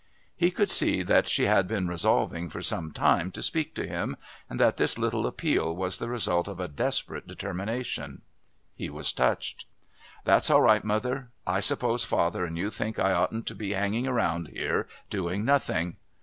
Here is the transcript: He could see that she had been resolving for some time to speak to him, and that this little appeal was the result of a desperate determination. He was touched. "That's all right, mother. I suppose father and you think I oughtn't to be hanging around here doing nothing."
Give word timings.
He 0.35 0.49
could 0.49 0.71
see 0.71 1.03
that 1.03 1.27
she 1.27 1.43
had 1.45 1.67
been 1.67 1.87
resolving 1.87 2.49
for 2.49 2.59
some 2.63 2.91
time 2.91 3.29
to 3.33 3.43
speak 3.43 3.75
to 3.75 3.85
him, 3.85 4.17
and 4.49 4.59
that 4.59 4.77
this 4.77 4.97
little 4.97 5.27
appeal 5.27 5.75
was 5.75 5.99
the 5.99 6.09
result 6.09 6.47
of 6.47 6.59
a 6.59 6.67
desperate 6.67 7.27
determination. 7.27 8.23
He 8.73 8.89
was 8.89 9.13
touched. 9.13 9.67
"That's 10.25 10.49
all 10.49 10.63
right, 10.63 10.83
mother. 10.83 11.29
I 11.45 11.59
suppose 11.59 12.03
father 12.03 12.45
and 12.45 12.57
you 12.57 12.71
think 12.71 12.97
I 12.97 13.13
oughtn't 13.13 13.45
to 13.45 13.53
be 13.53 13.73
hanging 13.73 14.07
around 14.07 14.47
here 14.47 14.87
doing 15.11 15.45
nothing." 15.45 15.97